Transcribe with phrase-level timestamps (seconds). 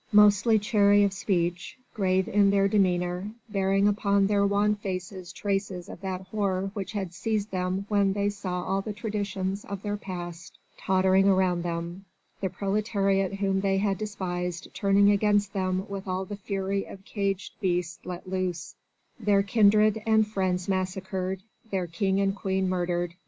[0.11, 6.01] Mostly chary of speech, grave in their demeanour, bearing upon their wan faces traces of
[6.01, 10.57] that horror which had seized them when they saw all the traditions of their past
[10.75, 12.05] tottering around them,
[12.41, 17.53] the proletariat whom they had despised turning against them with all the fury of caged
[17.61, 18.73] beasts let loose,
[19.19, 23.13] their kindred and friends massacred, their King and Queen murdered.